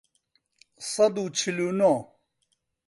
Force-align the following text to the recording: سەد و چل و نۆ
سەد 0.91 1.15
و 1.21 1.23
چل 1.39 1.57
و 1.65 1.69
نۆ 1.79 1.93